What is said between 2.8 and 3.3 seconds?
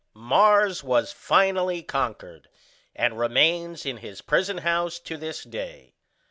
and